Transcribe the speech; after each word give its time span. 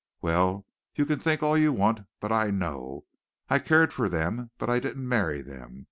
Well 0.19 0.65
you 0.95 1.05
can 1.05 1.19
think 1.19 1.43
all 1.43 1.55
you 1.55 1.71
want; 1.71 2.07
but 2.19 2.31
I 2.31 2.49
know. 2.49 3.05
I 3.51 3.59
cared 3.59 3.93
for 3.93 4.09
them, 4.09 4.49
but 4.57 4.67
I 4.67 4.79
didn't 4.79 5.07
marry 5.07 5.43
them. 5.43 5.79